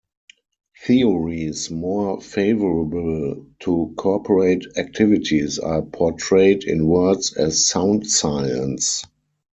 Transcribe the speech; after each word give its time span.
Theories 0.83 1.69
more 1.69 2.19
favorable 2.21 3.45
to 3.59 3.93
corporate 3.97 4.65
activities 4.75 5.59
are 5.59 5.83
portrayed 5.83 6.63
in 6.63 6.87
words 6.87 7.35
as 7.37 7.67
sound 7.67 8.07
science. 8.07 9.03